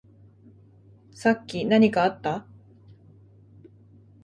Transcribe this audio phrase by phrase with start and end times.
[1.13, 2.47] さっき何かあった？